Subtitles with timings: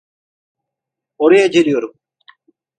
[1.17, 1.93] Oraya geliyorum.